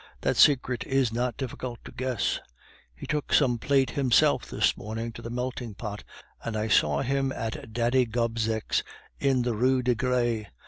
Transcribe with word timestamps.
That 0.21 0.35
secret 0.35 0.83
is 0.87 1.13
not 1.13 1.37
difficult 1.37 1.85
to 1.85 1.91
guess. 1.91 2.39
He 2.95 3.05
took 3.05 3.31
some 3.31 3.59
plate 3.59 3.91
himself 3.91 4.49
this 4.49 4.75
morning 4.75 5.11
to 5.11 5.21
the 5.21 5.29
melting 5.29 5.75
pot, 5.75 6.03
and 6.43 6.57
I 6.57 6.69
saw 6.69 7.03
him 7.03 7.31
at 7.31 7.71
Daddy 7.71 8.07
Gobseck's 8.07 8.81
in 9.19 9.43
the 9.43 9.53
Rue 9.53 9.83
des 9.83 9.93
Gres. 9.93 10.47